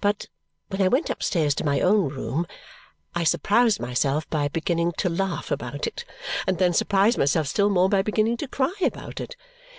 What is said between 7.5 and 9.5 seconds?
more by beginning to cry about it.